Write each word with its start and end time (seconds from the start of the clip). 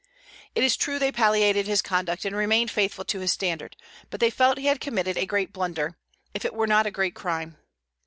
It 0.55 0.63
is 0.63 0.75
true 0.77 0.97
they 0.97 1.11
palliated 1.11 1.67
his 1.67 1.83
conduct 1.83 2.25
and 2.25 2.35
remained 2.35 2.71
faithful 2.71 3.05
to 3.05 3.19
his 3.19 3.31
standard; 3.31 3.75
but 4.09 4.19
they 4.19 4.31
felt 4.31 4.57
he 4.57 4.65
had 4.65 4.81
committed 4.81 5.15
a 5.15 5.27
great 5.27 5.53
blunder, 5.53 5.95
if 6.33 6.43
it 6.43 6.55
were 6.55 6.65
not 6.65 6.87
a 6.87 6.89
great 6.91 7.13
crime. 7.13 7.59